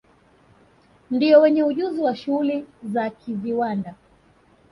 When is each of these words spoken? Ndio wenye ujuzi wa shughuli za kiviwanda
Ndio 1.11 1.41
wenye 1.41 1.63
ujuzi 1.63 2.01
wa 2.01 2.15
shughuli 2.15 2.65
za 2.83 3.09
kiviwanda 3.09 3.95